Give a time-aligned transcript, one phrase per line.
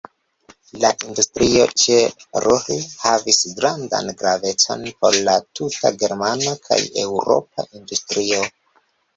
[0.83, 1.97] La industrio ĉe
[2.45, 8.43] Ruhr havis grandan gravecon por la tuta germana kaj eŭropa industrio.